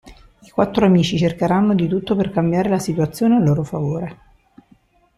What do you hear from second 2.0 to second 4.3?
per cambiare la situazione a loro favore.